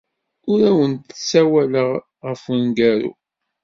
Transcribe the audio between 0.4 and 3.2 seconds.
Ur awent-d-ssawaleɣ ɣef wemgaru.